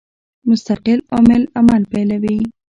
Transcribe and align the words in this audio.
مستقل 0.47 0.99
عامل 1.13 1.41
عمل 1.57 1.83
پیلوي. 1.91 2.37